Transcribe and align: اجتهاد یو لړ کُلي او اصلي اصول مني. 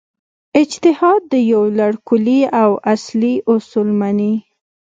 اجتهاد 0.61 1.25
یو 1.53 1.63
لړ 1.79 1.93
کُلي 2.07 2.39
او 2.61 2.71
اصلي 2.93 3.33
اصول 3.53 3.89
مني. 3.99 4.33